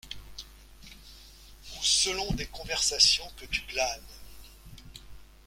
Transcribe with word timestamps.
Ou 1.77 1.83
selon 1.83 2.31
des 2.33 2.47
conversations 2.47 3.29
que 3.37 3.45
tu 3.45 3.61
glanes. 3.71 4.01